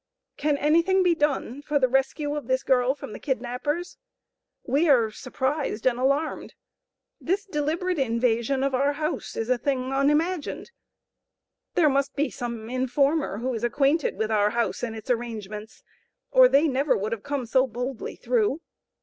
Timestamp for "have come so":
17.11-17.67